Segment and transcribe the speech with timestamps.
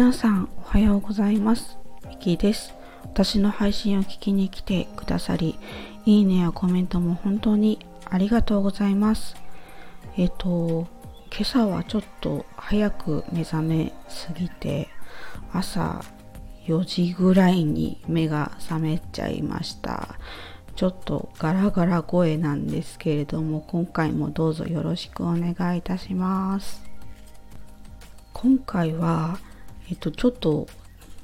[0.00, 1.76] 皆さんおはようございます。
[2.08, 2.72] ミキです。
[3.02, 5.58] 私の配信を聞きに来てくださり
[6.06, 9.36] いいねやコメントも本当にありがとうございます。
[10.16, 10.88] えっ、と
[11.30, 14.88] 今朝はちょっと早く目覚めすぎて
[15.52, 16.02] 朝
[16.64, 20.16] 4時ぐらいに目が覚めちゃいました。
[20.76, 26.82] ちょっとガラガラ声なんですけれども今回もどうぞよろしくお願いいたします。
[28.32, 29.38] 今回は
[29.90, 30.68] えっとちょっと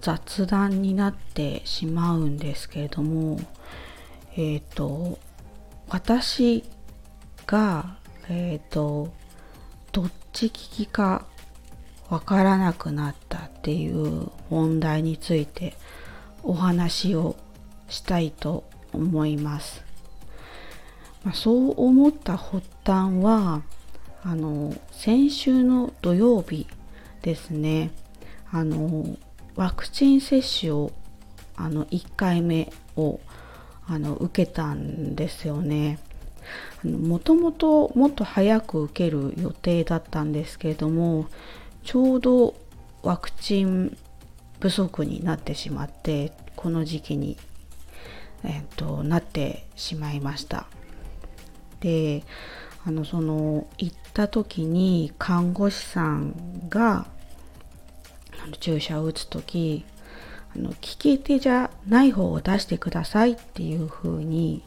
[0.00, 3.40] 雑談になってしまうんですけれども
[4.36, 5.18] えっと
[5.88, 6.64] 私
[7.46, 7.96] が
[8.28, 9.12] えっと
[9.92, 11.26] どっち聞きか
[12.08, 15.74] わからなくなったっていう問題について
[16.42, 17.36] お話を
[17.88, 19.84] したいと思います。
[21.24, 23.62] まあ、そう思った発端は
[24.22, 26.66] あの先週の土曜日
[27.22, 27.90] ですね
[28.52, 29.16] あの
[29.56, 30.92] ワクチン接種を
[31.56, 33.20] あの1回目を
[33.86, 35.98] あの受けたんですよね。
[36.84, 41.26] もともともっと早く受ける予定だったんですけれども
[41.84, 42.54] ちょうど
[43.02, 43.96] ワクチン
[44.58, 47.36] 不足になってしまってこの時期に
[48.44, 50.66] えっと、なってしまいました。
[51.80, 52.24] で
[52.84, 57.06] あのその行った時に看護師さんが
[58.44, 59.84] あの注射を打つ時
[60.54, 64.62] あの利き手じゃない方を出してくださいっていう風に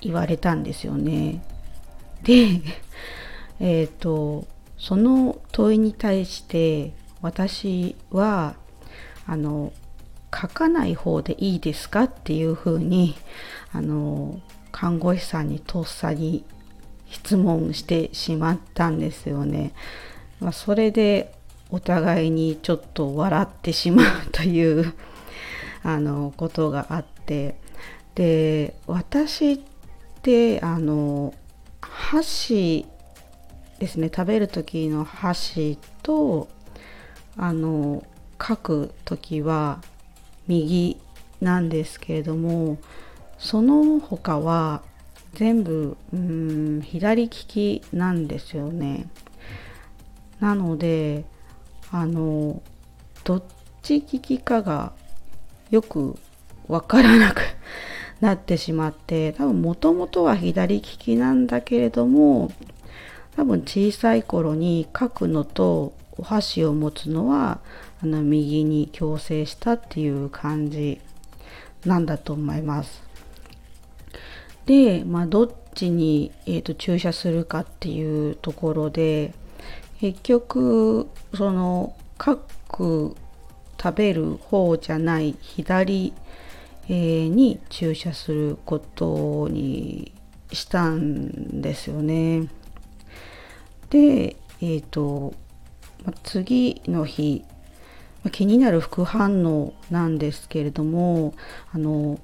[0.00, 1.42] 言われたんですよね。
[2.22, 2.60] で
[3.60, 4.46] えっ、ー、と
[4.78, 8.54] その問いに対して私は
[9.26, 9.72] あの
[10.34, 13.16] 書かない方でいいですかっていうふうに
[13.72, 14.40] あの
[14.72, 16.44] 看護師さんにとっさに
[17.10, 19.72] 質問してしまったんですよね。
[20.40, 21.34] まあ、それで
[21.70, 24.94] お互いにちょっと笑ってしまうという
[25.82, 27.56] あのことがあって
[28.14, 29.58] で私っ
[30.22, 31.34] てあの
[31.80, 32.86] 箸
[33.78, 36.48] ですね食べる時の箸と
[37.36, 38.04] あの
[38.44, 39.80] 書く時は
[40.48, 40.96] 右
[41.40, 42.78] なんですけれども
[43.38, 44.82] その他は
[45.34, 49.08] 全部うん左利きなんですよね。
[50.40, 51.24] なので
[51.90, 52.62] あの
[53.24, 53.42] どっ
[53.82, 54.92] ち利きかが
[55.70, 56.18] よく
[56.66, 57.42] わからなく
[58.20, 62.50] なってしまって多分もともとは左利きなんだけれども
[63.36, 67.60] 多分小さい頃に書くのとお箸を持つのは
[68.02, 71.00] あの右に矯正したっていう感じ
[71.84, 73.02] なんだと思います。
[74.66, 79.32] で、まあ、どっちに、えーと、注射するかっていうところで
[80.00, 83.16] 結局その各
[83.80, 86.12] 食べる方じゃない左、
[86.88, 90.12] え、に注射することに
[90.52, 92.48] したんですよね。
[93.90, 95.34] で、えっ、ー、と
[96.22, 97.44] 次の日
[98.30, 101.34] 気になる副反応なんですけれども
[101.72, 102.18] あの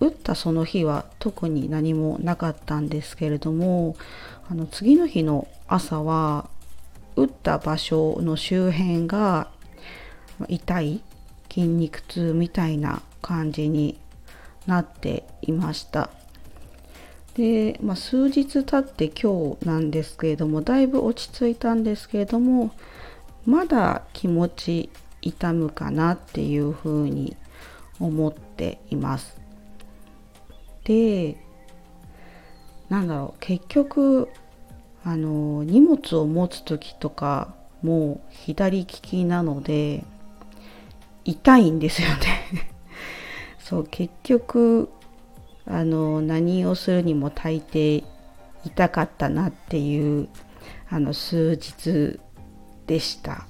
[0.00, 3.96] 打ったその日は特に何もなかったんですけれども
[4.50, 6.48] あの次の日の朝は
[7.16, 9.50] 打った場所の周辺が
[10.48, 11.02] 痛い
[11.50, 13.98] 筋肉痛みたいな感じに
[14.66, 16.10] なっていました
[17.34, 22.70] で、まあ、数日経って今日なんですけれどもだいぶ落ち着いたんですけれども
[23.46, 24.90] まだ気持ち
[25.22, 27.36] 痛むかなっていうふうに
[27.98, 29.38] 思っています。
[30.84, 31.36] で
[32.88, 34.28] なんだろう結局
[35.04, 40.04] あの荷物を持つ時とかも左利きなので
[41.24, 42.70] 痛いんですよね
[43.58, 44.90] そう結局
[45.66, 48.04] あの何をするにも大抵
[48.64, 50.28] 痛かったなっていう
[50.90, 52.18] あの数日
[52.86, 53.46] でした。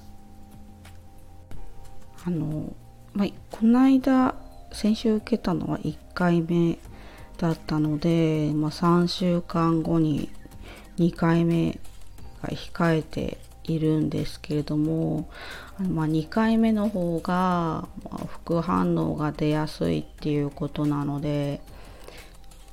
[2.27, 2.75] あの、
[3.15, 4.35] まあ、この間
[4.73, 6.79] 先週受けたのは1回目
[7.39, 10.31] だったので、まあ、3週間後に
[11.00, 11.81] 2回目
[12.43, 15.31] が控えているんですけれども、
[15.79, 17.88] まあ、2回目の方が
[18.26, 21.62] 副反応が出やすいっていうことなので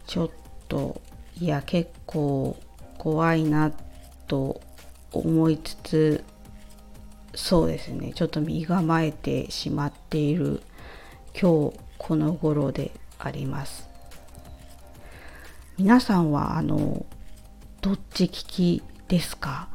[0.07, 0.29] ちょっ
[0.68, 1.01] と
[1.39, 2.57] いや結構
[2.97, 3.71] 怖いな
[4.27, 4.59] と
[5.13, 6.24] 思いつつ
[7.33, 10.62] そうですねちょっと身構えてしまっている
[11.39, 13.88] 今日この頃であります。
[15.77, 17.06] 皆さんはあの
[17.81, 19.69] どっち聞きですか？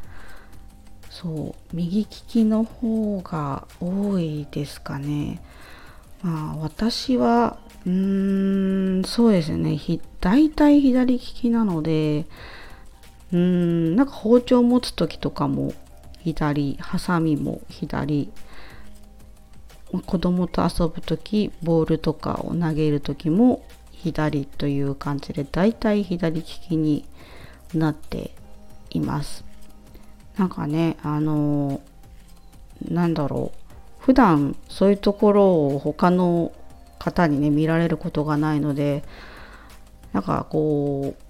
[1.08, 5.40] そう右利きの方が多いですかね。
[6.22, 9.78] まあ私はうーんそうですね。
[10.20, 12.26] 大体左利きなので
[13.32, 15.72] うーんなんか包丁持つ時とかも
[16.20, 18.30] 左ハサミも左。
[20.06, 27.04] 子供と遊ぶ時ボールとかを投げる時も左という感じでだいたい左利きに
[27.74, 28.32] なって
[28.90, 29.44] います。
[30.36, 31.80] なんかねあの
[32.88, 33.58] なんだろう。
[33.98, 36.52] 普段そういうところを他の
[36.98, 39.04] 方にね見られることがないので
[40.12, 41.22] なんかこう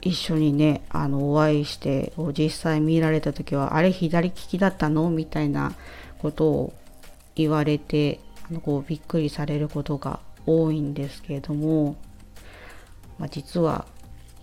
[0.00, 5.10] 一緒にねあのお会いして実際見られた時はあれ左利きだったの？
[5.10, 5.74] みたいな
[6.18, 6.72] ことを
[7.36, 8.18] 言われて
[8.50, 11.94] あのこうびっくりされることが多いんですけれども、
[13.18, 13.86] まあ、実は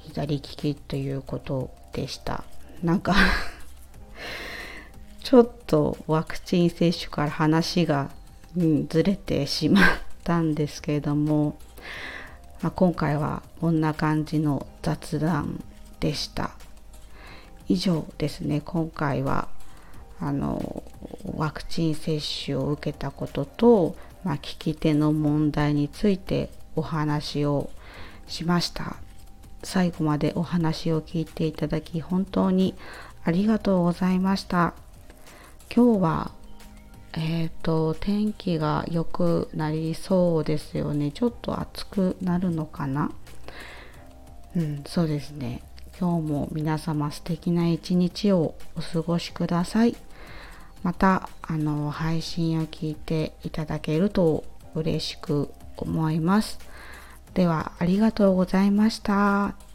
[0.10, 2.44] 左利きということでした。
[2.84, 3.16] なんか
[5.24, 8.10] ちょっとワクチン接種から話が、
[8.58, 9.84] うん、ずれてしまっ
[10.24, 11.58] たんですけれども、
[12.62, 15.64] まあ、今回はこんな感じの雑談
[16.00, 16.52] でした。
[17.68, 18.62] 以上ですね。
[18.62, 19.48] 今回は
[20.20, 20.84] あの
[21.38, 27.70] ワクチン接種を受けたことと、まあ、聞き手の問題についてお話を
[28.28, 28.98] しました。
[29.64, 32.76] 最後までお話を聞いていただき本当に
[33.24, 34.74] ありがとうございました
[35.74, 36.32] 今日は
[37.14, 43.12] えっ、ー、と天気が良くなりそうですよねちょっと暑くなるのかな？
[44.56, 45.62] うんそうですね
[46.00, 49.98] 今日も皆様素敵な一日をお過ごしください。
[50.82, 54.46] またあの配信を聞いていただけると
[54.76, 56.58] 嬉しく思います。
[57.34, 59.69] ではありがとうございました。